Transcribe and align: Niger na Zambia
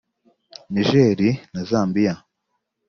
Niger 0.73 1.19
na 1.53 1.61
Zambia 1.69 2.13